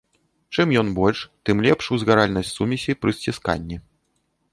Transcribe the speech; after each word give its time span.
Чым 0.55 0.71
ён 0.81 0.87
больш, 0.99 1.19
тым 1.49 1.61
лепш 1.65 1.89
узгаральнасць 1.97 2.55
сумесі 2.57 2.97
пры 3.03 3.11
сцісканні. 3.17 3.77